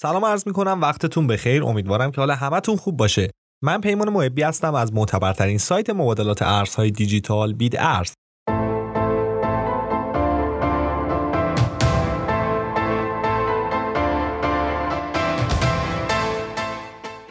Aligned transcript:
سلام 0.00 0.24
عرض 0.24 0.46
می 0.46 0.52
کنم 0.52 0.80
وقتتون 0.82 1.26
بخیر. 1.26 1.64
امیدوارم 1.64 2.10
که 2.10 2.20
حال 2.20 2.30
همتون 2.30 2.76
خوب 2.76 2.96
باشه. 2.96 3.30
من 3.62 3.80
پیمان 3.80 4.08
محبی 4.08 4.42
هستم 4.42 4.74
از 4.74 4.92
معتبرترین 4.92 5.58
سایت 5.58 5.90
مبادلات 5.90 6.42
ارزهای 6.42 6.90
دیجیتال 6.90 7.52
بید 7.52 7.76
ارز. 7.78 8.12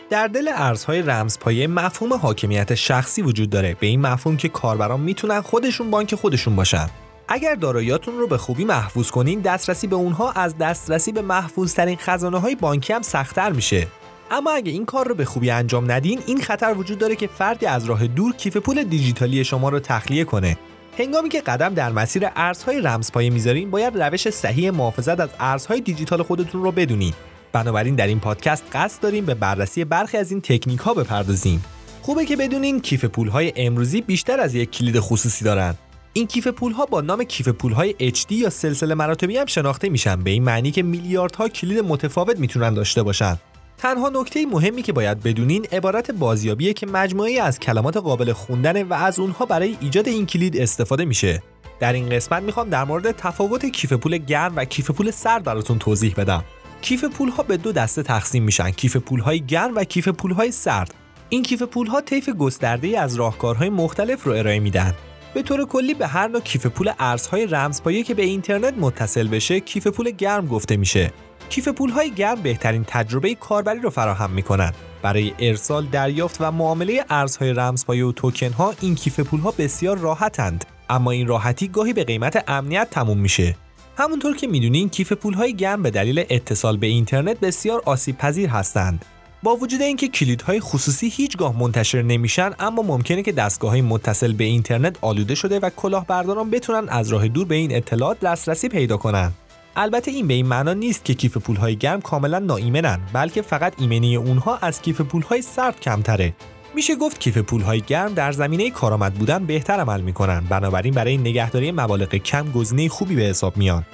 در 0.10 0.28
دل 0.28 0.50
ارزهای 0.56 1.02
رمزپایه 1.02 1.68
مفهوم 1.68 2.14
حاکمیت 2.14 2.76
شخصی 2.76 3.22
وجود 3.22 3.50
داره. 3.50 3.78
به 3.80 3.88
این 3.88 4.02
مفهوم 4.02 4.38
که 4.38 4.50
کاربران 4.50 5.00
می‌تونن 5.00 5.42
خودشون 5.42 5.92
بانک 5.92 6.16
خودشون 6.16 6.56
باشن. 6.56 6.90
اگر 7.28 7.56
داراییاتون 7.56 8.18
رو 8.18 8.28
به 8.28 8.38
خوبی 8.38 8.66
محفوظ 8.66 9.12
کنین 9.12 9.40
دسترسی 9.40 9.88
به 9.88 9.96
اونها 9.96 10.32
از 10.32 10.58
دسترسی 10.58 11.12
به 11.12 11.22
محفوظ 11.22 11.74
ترین 11.74 11.98
خزانه 11.98 12.40
های 12.40 12.56
بانکی 12.56 12.94
هم 12.94 13.02
سختتر 13.02 13.52
میشه. 13.52 13.88
اما 14.32 14.52
اگه 14.52 14.72
این 14.72 14.86
کار 14.86 15.08
رو 15.08 15.16
به 15.16 15.26
خوبی 15.26 15.50
انجام 15.52 15.92
ندین 15.92 16.22
این 16.26 16.42
خطر 16.42 16.74
وجود 16.78 16.98
داره 16.98 17.16
که 17.16 17.28
فردی 17.28 17.66
از 17.66 17.86
راه 17.86 18.08
دور 18.08 18.36
کیف 18.36 18.58
پول 18.58 18.84
دیجیتالی 18.84 19.44
شما 19.44 19.70
رو 19.70 19.80
تخلیه 19.80 20.24
کنه. 20.24 20.58
هنگامی 20.98 21.30
که 21.30 21.42
قدم 21.42 21.74
در 21.74 21.92
مسیر 21.92 22.28
ارزهای 22.36 22.82
رمزپایه 22.82 23.30
می‌ذارین 23.30 23.72
باید 23.72 24.04
روش 24.04 24.30
صحیح 24.30 24.72
محافظت 24.72 25.20
از 25.20 25.30
ارزهای 25.40 25.82
دیجیتال 25.82 26.24
خودتون 26.24 26.64
رو 26.64 26.72
بدونین. 26.72 27.14
بنابراین 27.52 27.96
در 27.96 28.08
این 28.08 28.20
پادکست 28.20 28.64
قصد 28.74 29.02
داریم 29.02 29.26
به 29.26 29.34
بررسی 29.34 29.86
برخی 29.86 30.18
از 30.18 30.32
این 30.32 30.42
تکنیک 30.42 30.80
ها 30.80 30.94
بپردازیم. 30.94 31.64
خوبه 32.02 32.26
که 32.26 32.36
بدونین 32.36 32.82
کیف 32.82 33.06
پول 33.06 33.28
های 33.28 33.54
امروزی 33.56 34.02
بیشتر 34.02 34.40
از 34.40 34.56
یک 34.56 34.72
کلید 34.72 35.00
خصوصی 35.00 35.46
دارن. 35.46 35.76
این 36.18 36.28
کیف 36.28 36.48
پول 36.48 36.72
ها 36.72 36.86
با 36.86 37.02
نام 37.02 37.24
کیف 37.24 37.48
پول 37.48 37.74
های 37.74 37.96
HD 38.00 38.32
یا 38.32 38.50
سلسله 38.50 38.96
مراتبی 38.96 39.38
هم 39.38 39.46
شناخته 39.46 39.90
میشن. 39.90 40.24
به 40.24 40.30
این 40.30 40.44
معنی 40.44 40.72
که 40.72 40.84
میلیاردها 40.84 41.50
کلید 41.50 41.80
متفاوت 41.80 42.40
می‌تونن 42.40 42.74
داشته 42.74 43.04
باشن. 43.04 43.38
تنها 43.78 44.10
نکته 44.10 44.46
مهمی 44.46 44.82
که 44.82 44.94
باید 44.94 45.24
بدونین 45.24 45.66
عبارت 45.72 46.12
بازیابیه 46.12 46.74
که 46.74 46.88
مجموعه 46.88 47.42
از 47.42 47.60
کلمات 47.60 47.98
قابل 47.98 48.34
خوندن 48.34 48.84
و 48.84 48.94
از 48.94 49.20
اونها 49.20 49.46
برای 49.46 49.78
ایجاد 49.82 50.08
این 50.08 50.26
کلید 50.26 50.58
استفاده 50.58 51.06
میشه. 51.06 51.42
در 51.80 51.94
این 51.94 52.10
قسمت 52.10 52.44
می‌خوام 52.44 52.70
در 52.70 52.84
مورد 52.84 53.12
تفاوت 53.12 53.66
کیف 53.66 53.94
پول 53.94 54.18
گرم 54.18 54.54
و 54.56 54.66
کیف 54.66 54.92
پول 54.92 55.12
سرد 55.12 55.44
براتون 55.44 55.80
توضیح 55.80 56.14
بدم. 56.18 56.44
کیف 56.82 57.04
پول 57.04 57.30
ها 57.30 57.44
به 57.44 57.58
دو 57.58 57.72
دسته 57.72 58.04
تقسیم 58.04 58.44
میشن 58.44 58.72
کیف 58.72 58.98
پول 58.98 59.20
های 59.20 59.40
گرم 59.42 59.76
و 59.76 59.84
کیف 59.84 60.08
پول 60.08 60.32
های 60.32 60.52
سرد. 60.52 60.94
این 61.30 61.44
کیف 61.44 61.62
پول 61.62 61.88
ها 61.88 62.02
طیف 62.02 62.30
گسترده 62.30 63.00
از 63.00 63.16
راهکارهای 63.16 63.70
مختلف 63.70 64.24
رو 64.24 64.32
ارائه 64.32 64.60
میدن. 64.60 64.94
به 65.34 65.42
طور 65.42 65.66
کلی 65.66 65.94
به 65.94 66.08
هر 66.08 66.28
نوع 66.28 66.42
کیف 66.42 66.66
پول 66.66 66.92
ارزهای 67.00 67.48
رمزپایه 67.48 68.04
که 68.04 68.14
به 68.14 68.24
اینترنت 68.24 68.74
متصل 68.78 69.28
بشه 69.28 69.60
کیف 69.60 69.88
پول 69.88 70.12
گرم 70.12 70.48
گفته 70.48 70.78
میشه. 70.78 71.12
کیف 71.50 71.68
پول 71.68 71.90
های 71.90 72.12
گرم 72.12 72.42
بهترین 72.42 72.84
تجربه 72.88 73.36
کاربری 73.36 73.80
رو 73.80 73.90
فراهم 73.90 74.32
می‌کنن. 74.32 74.74
برای 75.02 75.34
ارسال 75.40 75.86
دریافت 75.86 76.38
و 76.40 76.52
معامله 76.52 77.06
ارزهای 77.10 77.54
رمزپایه 77.54 78.06
و 78.06 78.12
توکن 78.12 78.52
ها 78.52 78.74
این 78.82 78.96
کیف 78.96 79.20
پول 79.20 79.40
ها 79.40 79.54
بسیار 79.58 79.98
راحتند. 79.98 80.66
اما 80.90 81.12
این 81.12 81.28
راحتی 81.28 81.68
گاهی 81.68 81.94
به 81.94 82.04
قیمت 82.04 82.44
امنیت 82.48 82.88
تموم 82.92 83.18
میشه. 83.18 83.56
همونطور 83.98 84.36
که 84.36 84.48
می‌دونین 84.48 84.90
کیف 84.90 85.14
پول 85.14 85.34
های 85.34 85.54
گرم 85.56 85.84
به 85.84 85.92
دلیل 85.92 86.26
اتصال 86.30 86.78
به 86.78 86.88
اینترنت 86.88 87.40
بسیار 87.40 87.82
آسیب 87.86 88.18
پذیر 88.18 88.50
هستند. 88.50 89.06
با 89.44 89.56
وجود 89.56 89.82
اینکه 89.82 90.08
کلیدهای 90.08 90.60
خصوصی 90.60 91.10
هیچگاه 91.10 91.60
منتشر 91.60 92.02
نمیشن 92.02 92.52
اما 92.60 92.82
ممکنه 92.82 93.24
که 93.24 93.32
دستگاه 93.32 93.72
های 93.72 93.82
متصل 93.82 94.34
به 94.34 94.44
اینترنت 94.44 94.98
آلوده 95.02 95.36
شده 95.36 95.60
و 95.60 95.70
کلاهبرداران 95.70 96.50
بتونن 96.50 96.90
از 96.90 97.10
راه 97.10 97.28
دور 97.28 97.46
به 97.46 97.56
این 97.56 97.76
اطلاعات 97.76 98.20
دسترسی 98.20 98.70
پیدا 98.70 98.98
کنن. 98.98 99.32
البته 99.76 100.12
این 100.12 100.28
به 100.28 100.34
این 100.34 100.48
معنا 100.48 100.74
نیست 100.74 101.06
که 101.06 101.14
کیف 101.14 101.38
پولهای 101.38 101.76
گرم 101.76 102.02
کاملا 102.02 102.40
ناایمنن 102.40 103.00
بلکه 103.14 103.42
فقط 103.42 103.74
ایمنی 103.78 104.16
اونها 104.16 104.58
از 104.58 104.82
کیف 104.82 105.02
پولهای 105.02 105.42
سرد 105.42 105.80
کمتره. 105.80 106.34
میشه 106.76 106.96
گفت 106.96 107.20
کیف 107.20 107.38
پولهای 107.38 107.82
گرم 107.82 108.14
در 108.14 108.32
زمینه 108.32 108.72
کارآمد 108.72 109.14
بودن 109.14 109.46
بهتر 109.46 109.74
عمل 109.74 110.02
می‌کنن 110.02 110.40
بنابراین 110.50 110.94
برای 110.94 111.18
نگهداری 111.18 111.72
مبالغ 111.72 112.16
کم 112.16 112.52
گزینه 112.52 112.90
خوبی 112.90 113.16
به 113.16 113.22
حساب 113.22 113.58
میان. 113.58 113.86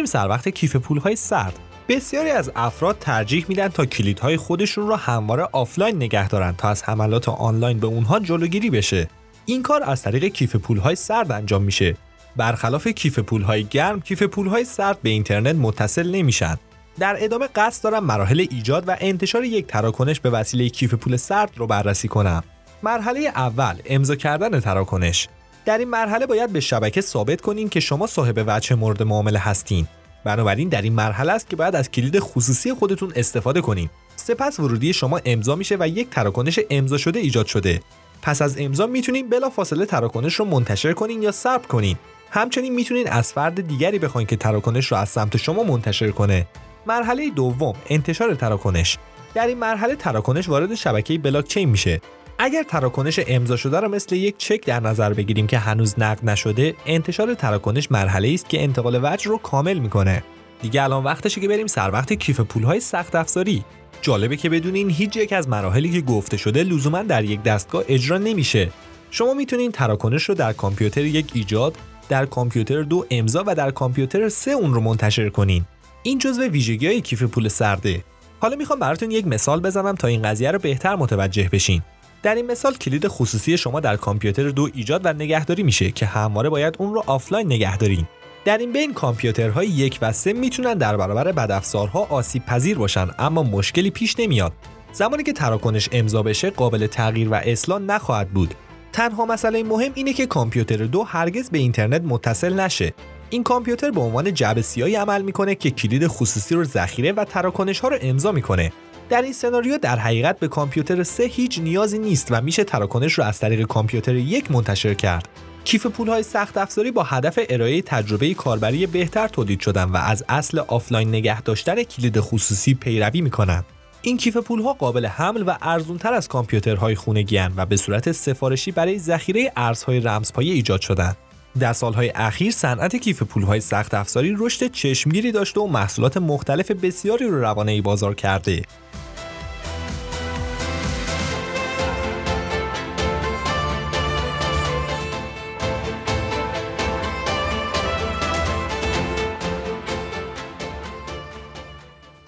میریم 0.00 0.12
سر 0.12 0.28
وقت 0.28 0.48
کیف 0.48 0.76
پولهای 0.76 1.16
سرد. 1.16 1.58
بسیاری 1.88 2.30
از 2.30 2.50
افراد 2.56 2.98
ترجیح 2.98 3.44
میدن 3.48 3.68
تا 3.68 3.86
کلیدهای 3.86 4.36
خودشون 4.36 4.86
رو 4.88 4.96
همواره 4.96 5.48
آفلاین 5.52 5.96
نگه 5.96 6.28
دارن 6.28 6.54
تا 6.58 6.68
از 6.68 6.82
حملات 6.82 7.28
آنلاین 7.28 7.78
به 7.78 7.86
اونها 7.86 8.18
جلوگیری 8.20 8.70
بشه. 8.70 9.08
این 9.46 9.62
کار 9.62 9.82
از 9.82 10.02
طریق 10.02 10.24
کیف 10.24 10.56
پولهای 10.56 10.94
سرد 10.94 11.32
انجام 11.32 11.62
میشه. 11.62 11.96
برخلاف 12.36 12.88
کیف 12.88 13.18
پولهای 13.18 13.64
گرم 13.64 14.00
کیف 14.00 14.22
پولهای 14.22 14.64
سرد 14.64 15.02
به 15.02 15.10
اینترنت 15.10 15.56
متصل 15.56 16.10
نمیشن. 16.10 16.56
در 16.98 17.16
ادامه 17.18 17.48
قصد 17.54 17.84
دارم 17.84 18.04
مراحل 18.04 18.46
ایجاد 18.50 18.88
و 18.88 18.96
انتشار 19.00 19.44
یک 19.44 19.66
تراکنش 19.66 20.20
به 20.20 20.30
وسیله 20.30 20.68
کیف 20.68 20.94
پول 20.94 21.16
سرد 21.16 21.50
رو 21.56 21.66
بررسی 21.66 22.08
کنم. 22.08 22.44
مرحله 22.82 23.20
اول 23.20 23.74
امضا 23.86 24.16
کردن 24.16 24.60
تراکنش. 24.60 25.28
در 25.64 25.78
این 25.78 25.88
مرحله 25.88 26.26
باید 26.26 26.52
به 26.52 26.60
شبکه 26.60 27.00
ثابت 27.00 27.40
کنین 27.40 27.68
که 27.68 27.80
شما 27.80 28.06
صاحب 28.06 28.44
وجه 28.46 28.76
مورد 28.76 29.02
معامله 29.02 29.38
هستین. 29.38 29.86
بنابراین 30.24 30.68
در 30.68 30.82
این 30.82 30.92
مرحله 30.92 31.32
است 31.32 31.50
که 31.50 31.56
باید 31.56 31.76
از 31.76 31.90
کلید 31.90 32.18
خصوصی 32.18 32.74
خودتون 32.74 33.12
استفاده 33.16 33.60
کنین 33.60 33.90
سپس 34.16 34.60
ورودی 34.60 34.92
شما 34.92 35.20
امضا 35.24 35.56
میشه 35.56 35.76
و 35.80 35.88
یک 35.88 36.10
تراکنش 36.10 36.60
امضا 36.70 36.98
شده 36.98 37.20
ایجاد 37.20 37.46
شده. 37.46 37.80
پس 38.22 38.42
از 38.42 38.56
امضا 38.58 38.86
می‌تونین 38.86 39.30
بلا 39.30 39.50
فاصله 39.50 39.86
تراکنش 39.86 40.34
رو 40.34 40.44
منتشر 40.44 40.92
کنین 40.92 41.22
یا 41.22 41.30
ثبت 41.30 41.66
کنین. 41.66 41.96
همچنین 42.30 42.74
می‌تونین 42.74 43.08
از 43.08 43.32
فرد 43.32 43.66
دیگری 43.66 43.98
بخواین 43.98 44.26
که 44.26 44.36
تراکنش 44.36 44.86
رو 44.86 44.96
از 44.96 45.08
سمت 45.08 45.36
شما 45.36 45.62
منتشر 45.62 46.10
کنه. 46.10 46.46
مرحله 46.86 47.30
دوم 47.30 47.74
انتشار 47.88 48.34
تراکنش. 48.34 48.98
در 49.34 49.46
این 49.46 49.58
مرحله 49.58 49.96
تراکنش 49.96 50.48
وارد 50.48 50.74
شبکه 50.74 51.18
بلاکچین 51.18 51.68
میشه. 51.68 52.00
اگر 52.42 52.62
تراکنش 52.62 53.20
امضا 53.26 53.56
شده 53.56 53.80
را 53.80 53.88
مثل 53.88 54.16
یک 54.16 54.34
چک 54.38 54.66
در 54.66 54.80
نظر 54.80 55.12
بگیریم 55.12 55.46
که 55.46 55.58
هنوز 55.58 55.94
نقد 55.98 56.30
نشده 56.30 56.74
انتشار 56.86 57.34
تراکنش 57.34 57.92
مرحله 57.92 58.30
است 58.34 58.48
که 58.48 58.62
انتقال 58.62 59.00
وجه 59.02 59.30
رو 59.30 59.38
کامل 59.38 59.78
می‌کنه. 59.78 60.22
دیگه 60.62 60.82
الان 60.82 61.04
وقتشه 61.04 61.40
که 61.40 61.48
بریم 61.48 61.66
سر 61.66 61.90
وقت 61.90 62.12
کیف 62.12 62.40
پولهای 62.40 62.80
سخت 62.80 63.14
افزاری. 63.14 63.64
جالبه 64.02 64.36
که 64.36 64.50
بدونین 64.50 64.90
هیچ 64.90 65.16
یک 65.16 65.32
از 65.32 65.48
مراحلی 65.48 65.90
که 65.90 66.00
گفته 66.00 66.36
شده 66.36 66.62
لزوما 66.62 67.02
در 67.02 67.24
یک 67.24 67.42
دستگاه 67.42 67.84
اجرا 67.88 68.18
نمیشه. 68.18 68.70
شما 69.10 69.34
می‌تونین 69.34 69.72
تراکنش 69.72 70.22
رو 70.22 70.34
در 70.34 70.52
کامپیوتر 70.52 71.04
یک 71.04 71.30
ایجاد 71.34 71.76
در 72.08 72.26
کامپیوتر 72.26 72.82
دو 72.82 73.06
امضا 73.10 73.44
و 73.46 73.54
در 73.54 73.70
کامپیوتر 73.70 74.28
سه 74.28 74.50
اون 74.50 74.74
رو 74.74 74.80
منتشر 74.80 75.28
کنین. 75.28 75.64
این 76.02 76.18
جزو 76.18 76.42
ویژگی 76.42 76.86
های 76.86 77.00
کیف 77.00 77.22
پول 77.22 77.48
سرده. 77.48 78.04
حالا 78.40 78.56
می‌خوام 78.56 78.78
براتون 78.78 79.10
یک 79.10 79.26
مثال 79.26 79.60
بزنم 79.60 79.94
تا 79.94 80.08
این 80.08 80.22
قضیه 80.22 80.50
رو 80.50 80.58
بهتر 80.58 80.96
متوجه 80.96 81.48
بشین. 81.52 81.82
در 82.22 82.34
این 82.34 82.46
مثال 82.46 82.74
کلید 82.74 83.08
خصوصی 83.08 83.58
شما 83.58 83.80
در 83.80 83.96
کامپیوتر 83.96 84.48
دو 84.48 84.68
ایجاد 84.74 85.00
و 85.04 85.12
نگهداری 85.12 85.62
میشه 85.62 85.90
که 85.90 86.06
همواره 86.06 86.48
باید 86.48 86.76
اون 86.78 86.94
رو 86.94 87.02
آفلاین 87.06 87.46
نگه 87.46 87.76
دارین. 87.76 88.06
در 88.44 88.58
این 88.58 88.72
بین 88.72 88.94
کامپیوترهای 88.94 89.66
یک 89.66 89.98
و 90.02 90.12
سه 90.12 90.32
می‌تونن 90.32 90.74
در 90.74 90.96
برابر 90.96 91.32
بدافزارها 91.32 92.06
آسیب 92.10 92.46
پذیر 92.46 92.78
باشن 92.78 93.10
اما 93.18 93.42
مشکلی 93.42 93.90
پیش 93.90 94.18
نمیاد. 94.18 94.52
زمانی 94.92 95.22
که 95.22 95.32
تراکنش 95.32 95.88
امضا 95.92 96.22
بشه 96.22 96.50
قابل 96.50 96.86
تغییر 96.86 97.28
و 97.28 97.34
اصلاح 97.34 97.78
نخواهد 97.78 98.28
بود. 98.28 98.54
تنها 98.92 99.26
مسئله 99.26 99.62
مهم 99.62 99.92
اینه 99.94 100.12
که 100.12 100.26
کامپیوتر 100.26 100.76
دو 100.76 101.02
هرگز 101.02 101.50
به 101.50 101.58
اینترنت 101.58 102.02
متصل 102.04 102.60
نشه. 102.60 102.94
این 103.30 103.42
کامپیوتر 103.42 103.90
به 103.90 104.00
عنوان 104.00 104.34
جعبه 104.34 104.62
سیاهی 104.62 104.94
عمل 104.94 105.22
می‌کنه 105.22 105.54
که 105.54 105.70
کلید 105.70 106.06
خصوصی 106.06 106.54
رو 106.54 106.64
ذخیره 106.64 107.12
و 107.12 107.24
تراکنش 107.24 107.80
ها 107.80 107.88
رو 107.88 107.96
امضا 108.00 108.32
می‌کنه. 108.32 108.72
در 109.10 109.22
این 109.22 109.32
سناریو 109.32 109.78
در 109.78 109.98
حقیقت 109.98 110.38
به 110.38 110.48
کامپیوتر 110.48 111.02
سه 111.02 111.24
هیچ 111.24 111.58
نیازی 111.58 111.98
نیست 111.98 112.28
و 112.30 112.40
میشه 112.40 112.64
تراکنش 112.64 113.12
رو 113.12 113.24
از 113.24 113.38
طریق 113.38 113.66
کامپیوتر 113.66 114.14
یک 114.14 114.50
منتشر 114.50 114.94
کرد. 114.94 115.28
کیف 115.64 115.86
های 116.08 116.22
سخت 116.22 116.56
افزاری 116.56 116.90
با 116.90 117.02
هدف 117.02 117.38
ارائه 117.48 117.82
تجربه 117.82 118.34
کاربری 118.34 118.86
بهتر 118.86 119.28
تولید 119.28 119.60
شدن 119.60 119.84
و 119.84 119.96
از 119.96 120.24
اصل 120.28 120.58
آفلاین 120.58 121.08
نگه 121.08 121.42
داشتن 121.42 121.82
کلید 121.82 122.20
خصوصی 122.20 122.74
پیروی 122.74 123.20
می‌کنند. 123.20 123.64
این 124.02 124.16
کیف 124.16 124.36
پول 124.36 124.60
ها 124.60 124.72
قابل 124.72 125.06
حمل 125.06 125.44
و 125.46 125.56
ارزونتر 125.62 126.12
از 126.12 126.28
کامپیوترهای 126.28 126.94
خونگی 126.94 127.38
و 127.56 127.66
به 127.66 127.76
صورت 127.76 128.12
سفارشی 128.12 128.72
برای 128.72 128.98
ذخیره 128.98 129.52
ارزهای 129.56 130.00
رمزپایه 130.00 130.54
ایجاد 130.54 130.80
شدند. 130.80 131.16
در 131.58 131.72
سالهای 131.72 132.12
اخیر 132.14 132.52
صنعت 132.52 132.96
کیف 132.96 133.22
پولهای 133.22 133.60
سخت 133.60 133.94
افزاری 133.94 134.36
رشد 134.38 134.72
چشمگیری 134.72 135.32
داشته 135.32 135.60
و 135.60 135.66
محصولات 135.66 136.16
مختلف 136.16 136.70
بسیاری 136.70 137.24
رو 137.24 137.40
روانه 137.40 137.82
بازار 137.82 138.14
کرده. 138.14 138.62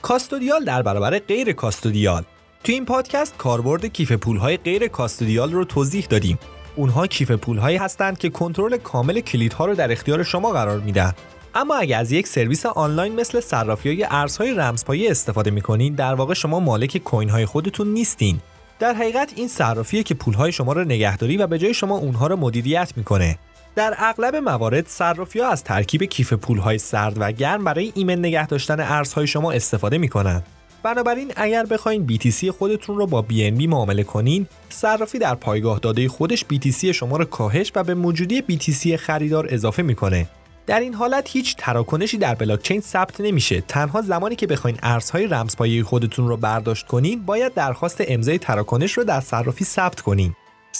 Custodial 0.02 0.64
در 0.64 0.82
برابر 0.82 1.18
غیر 1.18 1.52
custodial 1.52 2.22
تو 2.64 2.72
این 2.72 2.84
پادکست 2.84 3.36
کاربرد 3.36 3.86
کیف 3.86 4.12
پولهای 4.12 4.56
غیر 4.56 4.88
custodial 4.88 5.52
رو 5.52 5.64
توضیح 5.64 6.06
دادیم. 6.10 6.38
اونها 6.76 7.06
کیف 7.06 7.30
پولهایی 7.30 7.76
هستند 7.76 8.18
که 8.18 8.30
کنترل 8.30 8.76
کامل 8.76 9.20
کلیدها 9.20 9.66
رو 9.66 9.74
در 9.74 9.92
اختیار 9.92 10.22
شما 10.22 10.50
قرار 10.50 10.80
میدن. 10.80 11.12
اما 11.54 11.76
اگر 11.76 12.00
از 12.00 12.12
یک 12.12 12.26
سرویس 12.26 12.66
آنلاین 12.66 13.14
مثل 13.14 13.40
صرافی 13.40 13.88
های 13.88 14.06
ارزهای 14.10 14.54
رمزپایه 14.54 15.10
استفاده 15.10 15.50
می‌کنین 15.50 15.94
در 15.94 16.14
واقع 16.14 16.34
شما 16.34 16.60
مالک 16.60 16.96
coin 16.96 17.28
های 17.28 17.46
خودتون 17.46 17.88
نیستین 17.88 18.40
در 18.78 18.94
حقیقت 18.94 19.32
این 19.36 19.48
صرافیه 19.48 20.02
که 20.02 20.14
پولهای 20.14 20.52
شما 20.52 20.72
رو 20.72 20.84
نگهداری 20.84 21.36
و 21.36 21.46
به 21.46 21.58
جای 21.58 21.74
شما 21.74 21.98
اونها 21.98 22.26
رو 22.26 22.36
مدیریت 22.36 22.92
می‌کنه 22.96 23.38
در 23.74 23.94
اغلب 23.98 24.36
موارد 24.36 24.86
صرافی 24.88 25.40
ها 25.40 25.48
از 25.48 25.64
ترکیب 25.64 26.04
کیف 26.04 26.32
پولهای 26.32 26.78
سرد 26.78 27.16
و 27.20 27.32
گرم 27.32 27.64
برای 27.64 27.92
ایمن 27.94 28.18
نگه 28.18 28.46
داشتن 28.46 28.80
ارزهای 28.80 29.26
شما 29.26 29.52
استفاده 29.52 29.98
می‌کنن 29.98 30.42
بنابراین 30.82 31.32
اگر 31.36 31.66
بخواین 31.66 32.06
BTC 32.06 32.48
خودتون 32.48 32.96
رو 32.96 33.06
با 33.06 33.26
BNB 33.30 33.68
معامله 33.68 34.02
کنین 34.02 34.46
صرافی 34.68 35.18
در 35.18 35.34
پایگاه 35.34 35.78
داده 35.78 36.08
خودش 36.08 36.44
BTC 36.52 36.84
شما 36.84 37.16
رو 37.16 37.24
کاهش 37.24 37.72
و 37.74 37.84
به 37.84 37.94
موجودی 37.94 38.42
BTC 38.50 38.94
خریدار 38.94 39.46
اضافه 39.50 39.82
می‌کنه. 39.82 40.26
در 40.66 40.80
این 40.80 40.94
حالت 40.94 41.30
هیچ 41.30 41.56
تراکنشی 41.58 42.18
در 42.18 42.34
بلاکچین 42.34 42.80
ثبت 42.80 43.20
نمیشه. 43.20 43.60
تنها 43.60 44.02
زمانی 44.02 44.36
که 44.36 44.46
بخواین 44.46 44.78
ارزهای 44.82 45.26
رمزپایه 45.26 45.84
خودتون 45.84 46.28
رو 46.28 46.36
برداشت 46.36 46.86
کنین 46.86 47.22
باید 47.22 47.54
درخواست 47.54 48.02
امضای 48.08 48.38
تراکنش 48.38 48.92
رو 48.92 49.04
در 49.04 49.20
صرافی 49.20 49.64
ثبت 49.64 50.00
کنین. 50.00 50.34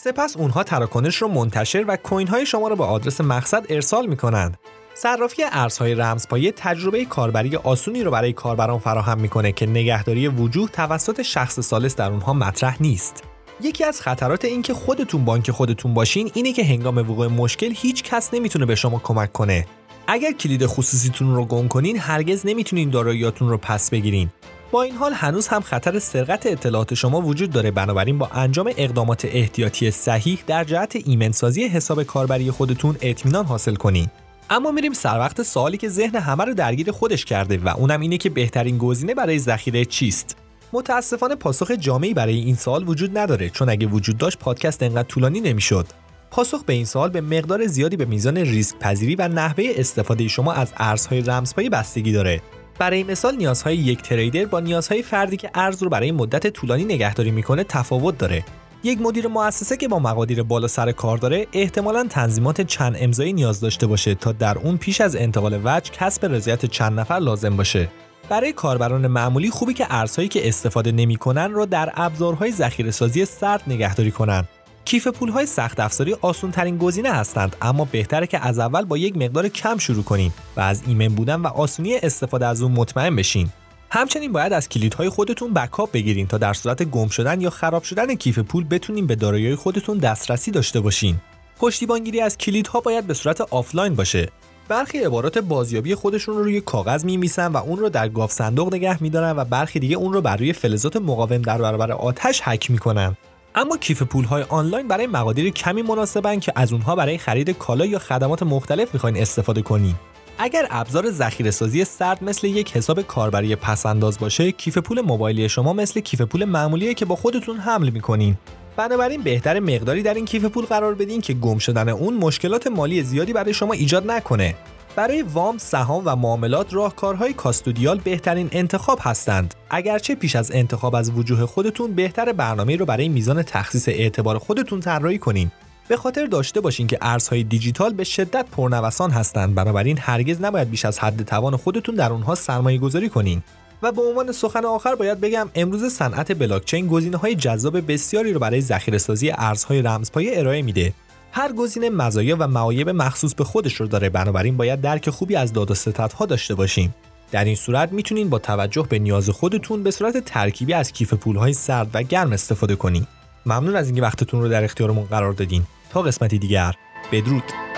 سپس 0.05 0.37
اونها 0.37 0.63
تراکنش 0.63 1.17
رو 1.17 1.29
منتشر 1.29 1.85
و 1.89 1.97
کوین 1.97 2.29
های 2.29 2.47
شما 2.47 2.69
رو 2.69 2.77
به 2.77 2.85
آدرس 2.85 3.21
مقصد 3.21 3.67
ارسال 3.69 4.07
می‌کنند. 4.07 4.57
صرافی 4.95 5.43
ارزهای 5.53 5.95
رمزپایه 5.95 6.53
تجربه 6.57 7.05
کاربری 7.05 7.57
آسونی 7.57 8.03
رو 8.03 8.11
برای 8.11 8.33
کاربران 8.33 8.79
فراهم 8.79 9.19
می‌کنه 9.19 9.53
که 9.53 9.67
نگهداری 9.67 10.29
وجوه 10.29 10.69
توسط 10.69 11.23
شخص 11.23 11.61
سالس 11.61 11.97
در 11.97 12.11
اونها 12.11 12.33
مطرح 12.33 12.77
نیست. 12.83 13.25
یکی 13.61 13.85
از 13.85 14.01
خطرات 14.01 14.45
اینکه 14.45 14.75
خودتون 14.75 15.25
بانک 15.25 15.51
خودتون 15.51 15.95
باشین 15.95 16.31
اینه 16.35 16.53
که 16.53 16.65
هنگام 16.65 16.99
وقوع 16.99 17.27
مشکل 17.27 17.73
هیچ 17.77 18.03
کس 18.03 18.35
نمی‌تونه 18.35 18.67
به 18.67 18.75
شما 18.75 18.99
کمک 18.99 19.33
کنه. 19.33 19.67
اگر 20.07 20.33
کلید 20.33 20.67
خصوصیتون 20.67 21.35
رو 21.35 21.45
گم 21.45 21.69
کنین 21.69 21.99
هرگز 21.99 22.47
نمی‌تونین 22.47 22.91
داراییاتون 22.91 23.49
رو 23.49 23.57
پس 23.57 23.91
بگیرین. 23.91 24.31
با 24.73 24.83
این 24.83 24.95
حال 24.95 25.13
هنوز 25.13 25.49
هم 25.49 25.61
خطر 25.61 25.99
سرقت 25.99 26.47
اطلاعات 26.47 26.95
شما 26.95 27.21
وجود 27.21 27.51
داره. 27.51 27.71
بنابراین 27.71 28.19
با 28.19 28.27
انجام 28.27 28.71
اقدامات 28.77 29.25
احتیاطی 29.25 29.91
صحیح 29.91 30.39
در 30.47 30.65
جهت 30.65 30.97
ایمنسازی 31.05 31.65
حساب 31.65 32.03
کاربری 32.03 32.51
خودتون 32.51 32.97
اطمینان 33.01 33.45
حاصل 33.45 33.75
کنین. 33.75 34.07
اما 34.51 34.71
میریم 34.71 34.93
سر 34.93 35.19
وقت 35.19 35.43
سوالی 35.43 35.77
که 35.77 35.89
ذهن 35.89 36.17
همه 36.17 36.45
رو 36.45 36.55
درگیر 36.55 36.91
خودش 36.91 37.25
کرده 37.25 37.59
و 37.59 37.69
اونم 37.69 38.01
اینه 38.01 38.19
که 38.19 38.31
بهترین 38.31 38.79
گزینه 38.79 39.15
برای 39.15 39.39
ذخیره 39.39 39.85
چیست. 39.85 40.37
متاسفانه 40.73 41.35
پاسخ 41.35 41.71
جامعی 41.71 42.15
برای 42.15 42.39
این 42.39 42.55
سوال 42.55 42.89
وجود 42.89 43.19
نداره 43.19 43.51
چون 43.51 43.69
اگه 43.69 43.87
وجود 43.87 44.19
داشت 44.19 44.39
پادکست 44.39 44.83
انقدر 44.83 45.09
طولانی 45.09 45.41
نمی‌شد. 45.41 45.87
پاسخ 46.31 46.65
به 46.65 46.73
این 46.73 46.85
سوال 46.85 47.11
به 47.11 47.21
مقدار 47.21 47.67
زیادی 47.67 47.97
به 47.97 48.05
میزان 48.05 48.37
ریسک 48.37 48.79
پذیری 48.79 49.17
و 49.17 49.29
نحوه 49.29 49.65
استفاده 49.77 50.29
شما 50.29 50.53
از 50.53 50.73
ارزهای 50.77 51.21
رمزپایی 51.21 51.69
بستگی 51.69 52.13
داره. 52.13 52.43
برای 52.79 53.03
مثال 53.03 53.37
نیازهای 53.37 53.77
یک 53.77 54.03
تریدر 54.03 54.45
با 54.45 54.61
نیازهای 54.61 55.03
فردی 55.03 55.37
که 55.37 55.51
ارز 55.55 55.83
رو 55.83 55.89
برای 55.89 56.13
مدت 56.13 56.47
طولانی 56.47 56.85
نگهداری 56.85 57.31
می‌کنه 57.31 57.65
تفاوت 57.65 58.19
داره. 58.19 58.45
یک 58.85 59.01
مدیر 59.01 59.29
مؤسسه 59.29 59.77
که 59.77 59.89
با 59.89 59.99
مقادیر 59.99 60.43
بالا 60.43 60.69
سر 60.69 60.93
کار 60.93 61.19
داره 61.19 61.47
احتمالا 61.53 62.07
تنظیمات 62.11 62.61
چند 62.61 62.97
امضایی 62.99 63.33
نیاز 63.33 63.61
داشته 63.61 63.87
باشه 63.87 64.15
تا 64.15 64.33
در 64.33 64.59
اون 64.59 64.77
پیش 64.77 65.01
از 65.01 65.17
انتقال 65.17 65.61
وجه 65.65 65.93
کسب 65.93 66.27
رضایت 66.27 66.67
چند 66.67 67.01
نفر 67.01 67.15
لازم 67.15 67.57
باشه. 67.57 67.89
برای 68.29 68.53
کاربران 68.53 69.07
معمولی 69.07 69.51
خوبه 69.51 69.75
که 69.75 69.87
ارزهایی 69.91 70.29
که 70.29 70.49
استفاده 70.49 70.93
نمی‌کنن 70.93 71.53
را 71.53 71.65
در 71.65 71.93
ابزارهای 71.95 72.53
ذخیره 72.53 72.91
سازی 72.91 73.25
سرد 73.25 73.63
نگهداری 73.67 74.11
کنند 74.11 74.49
کیف 74.85 75.09
پولهای 75.09 75.47
سخت 75.47 75.81
افزاری 75.81 76.17
آسون 76.21 76.51
ترین 76.51 76.79
گزینه 76.79 77.13
هستند 77.13 77.57
اما 77.63 77.85
بهتره 77.85 78.27
که 78.27 78.47
از 78.47 78.59
اول 78.59 78.85
با 78.85 78.99
یک 78.99 79.17
مقدار 79.17 79.49
کم 79.49 79.79
شروع 79.79 80.05
کنین 80.05 80.33
و 80.57 80.61
از 80.61 80.83
ایمن 80.87 81.09
بودن 81.09 81.41
و 81.41 81.47
آسونی 81.47 81.97
استفاده 81.97 82.47
از 82.47 82.63
اون 82.63 82.73
مطمئن 82.73 83.17
بشین. 83.17 83.49
همچنین 83.91 84.33
باید 84.33 84.53
از 84.53 84.69
کلیدهای 84.69 85.09
خودتون 85.09 85.55
backup 85.55 85.93
بگیرین 85.93 86.27
تا 86.27 86.39
در 86.39 86.53
صورت 86.53 86.83
گم 86.83 87.09
شدن 87.09 87.41
یا 87.41 87.51
خراب 87.51 87.83
شدن 87.83 88.15
کیف 88.15 88.39
پول 88.39 88.65
بتونین 88.65 89.07
به 89.07 89.15
دارایی 89.15 89.55
خودتون 89.55 89.99
دسترسی 89.99 90.51
داشته 90.51 90.81
باشین. 90.81 91.17
پشتیبانگیری 91.59 92.21
از 92.21 92.39
کلیدها 92.39 92.81
باید 92.81 93.07
به 93.07 93.15
صورت 93.15 93.41
آفلاین 93.41 93.95
باشه. 93.95 94.29
برخی 94.69 94.99
عبارات 94.99 95.39
بازیابی 95.39 95.95
خودشون 95.95 96.35
رو 96.35 96.43
روی 96.43 96.61
کاغذ 96.61 97.05
میمیسن 97.05 97.47
و 97.47 97.57
اون 97.57 97.79
رو 97.79 97.89
در 97.89 98.09
گاف 98.09 98.33
صندوق 98.33 98.75
نگه 98.75 99.03
میدارن 99.03 99.37
و 99.37 99.45
برخی 99.45 99.79
دیگه 99.79 99.97
اون 99.97 100.13
رو 100.13 100.21
بر 100.21 100.37
روی 100.37 100.53
فلزات 100.53 100.97
مقاوم 100.97 101.43
در 101.43 101.59
برابر 101.59 101.93
آتش 101.93 102.41
حک 102.41 102.71
می‌کنن. 102.71 103.17
اما 103.55 103.77
کیف 103.77 104.03
پول 104.03 104.25
های 104.25 104.43
آنلاین 104.43 104.89
برای 104.89 105.07
مقادیر 105.07 105.51
کمی 105.51 105.83
مناسبن 105.83 106.39
که 106.39 106.53
از 106.57 106.73
اونها 106.73 106.97
برای 106.97 107.19
خرید 107.19 107.51
کالا 107.51 107.87
یا 107.87 107.99
خدمات 107.99 108.43
مختلف 108.43 108.95
می‌خواین 108.95 109.17
استفاده 109.17 109.63
کنین. 109.63 109.95
اگر 110.39 110.67
ابزار 110.71 111.11
ذخیره 111.11 111.51
سازی 111.51 111.85
سرد 111.85 112.25
مثل 112.25 112.47
یک 112.47 112.77
حساب 112.77 113.03
کاربری 113.03 113.57
پسنداز 113.57 114.19
باشه 114.19 114.53
کیف 114.53 114.79
پول 114.79 115.01
موبایلی 115.01 115.49
شما 115.49 115.73
مثل 115.73 116.01
کیف 116.01 116.21
پول 116.21 116.45
معمولیه 116.45 116.95
که 116.95 117.05
با 117.05 117.17
خودتون 117.17 117.57
حمل 117.57 117.91
می‌کنین. 117.91 118.37
بنابراین 118.77 119.23
بهتر 119.23 119.61
مقداری 119.61 120.03
در 120.03 120.15
این 120.15 120.25
کیف 120.25 120.45
پول 120.45 120.65
قرار 120.65 120.95
بدین 120.95 121.21
که 121.21 121.35
گم 121.35 121.59
شدن 121.59 121.89
اون 121.89 122.15
مشکلات 122.15 122.67
مالی 122.67 123.03
زیادی 123.03 123.33
برای 123.33 123.55
شما 123.55 123.73
ایجاد 123.73 124.11
نکنه. 124.11 124.55
برای 124.97 125.23
وام، 125.23 125.59
سهام 125.59 126.03
و 126.07 126.17
معاملات 126.17 126.75
راهکارهای 126.75 127.33
کاستودیال 127.33 127.99
بهترین 127.99 128.49
انتخاب 128.53 128.99
هستند. 129.03 129.55
اگرچه 129.71 130.15
پیش 130.15 130.37
از 130.37 130.51
انتخاب 130.55 130.95
از 130.95 131.11
وجوه 131.11 131.47
خودتون 131.47 131.95
بهتر 131.95 132.33
برنامه 132.33 132.77
رو 132.77 132.87
برای 132.87 133.09
میزان 133.09 133.43
تخصیص 133.43 133.89
اعتبار 133.89 134.39
خودتون 134.39 134.81
طراحی 134.81 135.19
کنین. 135.19 135.51
به 135.89 135.97
خاطر 135.97 136.27
داشته 136.27 136.61
باشین 136.61 136.87
که 136.87 136.99
ارزهای 137.01 137.45
دیجیتال 137.45 137.93
به 137.93 138.05
شدت 138.05 138.47
پرنوسان 138.47 139.11
هستند 139.11 139.55
بنابراین 139.55 139.99
هرگز 140.01 140.41
نباید 140.41 140.71
بیش 140.71 140.85
از 140.85 140.99
حد 140.99 141.23
توان 141.23 141.57
خودتون 141.57 141.95
در 141.95 142.13
اونها 142.13 142.35
سرمایه 142.35 142.79
گذاری 142.79 143.09
کنین 143.09 143.43
و 143.83 143.93
به 143.93 144.03
عنوان 144.03 144.33
سخن 144.33 144.65
آخر 144.65 144.95
باید 144.95 145.21
بگم 145.21 145.49
امروز 145.55 145.85
صنعت 145.85 146.39
بلاکچین 146.39 146.87
گزینه 146.87 147.17
های 147.17 147.35
جذاب 147.35 147.93
بسیاری 147.93 148.33
رو 148.33 148.41
برای 148.41 148.61
ذخیره 148.61 148.99
سازی 148.99 149.31
ارزهای 149.31 149.83
رمزپایه 149.83 150.39
ارائه 150.39 150.63
میده 150.63 150.93
هر 151.35 151.53
گزینه 151.53 151.91
مزایا 151.91 152.37
و 152.39 152.49
معایب 152.49 152.89
مخصوص 152.89 153.35
به 153.35 153.45
خودش 153.45 153.75
رو 153.75 153.87
داره 153.87 154.09
بنابراین 154.09 154.57
باید 154.57 154.81
درک 154.81 155.11
خوبی 155.11 155.37
از 155.37 155.53
داد 155.53 155.71
و 155.71 155.75
ستدها 155.75 156.27
داشته 156.27 156.55
باشیم. 156.55 156.95
در 157.31 157.45
این 157.45 157.55
صورت 157.55 157.93
می‌تونین 157.93 158.31
با 158.31 158.39
توجه 158.39 158.87
به 158.89 158.99
نیاز 158.99 159.31
خودتون 159.31 159.83
به 159.83 159.91
صورت 159.91 160.25
ترکیبی 160.25 160.73
از 160.73 160.93
کیف 160.93 161.15
پولهای 161.15 161.53
سرد 161.53 161.91
و 161.95 162.03
گرم 162.03 162.33
استفاده 162.33 162.77
کنید 162.77 163.09
ممنون 163.47 163.77
از 163.77 163.87
اینکه 163.87 164.03
وقتتون 164.03 164.43
رو 164.43 164.49
در 164.49 164.65
اختیارمون 164.65 165.05
قرار 165.05 165.33
دادین. 165.33 165.63
تا 165.91 166.03
قسمتی 166.03 166.39
دیگر 166.39 166.75
بدرود. 167.13 167.72